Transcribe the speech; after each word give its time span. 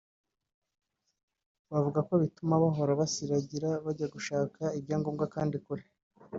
bavuga 1.71 1.99
ko 2.07 2.13
bituma 2.23 2.61
bahora 2.63 2.99
basiragira 3.01 3.69
bajya 3.85 4.07
gushaka 4.15 4.61
ibyangombwa 4.77 5.25
kandi 5.35 5.55
kure 5.65 5.85